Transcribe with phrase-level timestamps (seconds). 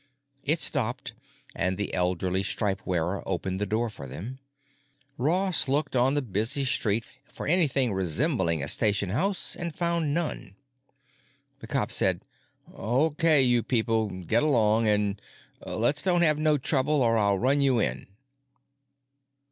[0.43, 1.13] It stopped
[1.55, 4.39] and the elderly stripe wearer opened the door for them.
[5.15, 10.55] Ross looked on the busy street for anything resembling a station house and found none.
[11.59, 12.23] The cop said,
[12.73, 14.07] "Okay, you people.
[14.23, 14.87] Get going.
[14.87, 15.19] An'
[15.67, 18.07] let's don't have no trouble or I'll run you in."